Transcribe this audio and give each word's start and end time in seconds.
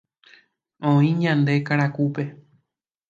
oĩ 0.91 1.09
ñande 1.21 1.53
karakúpe 1.67 2.23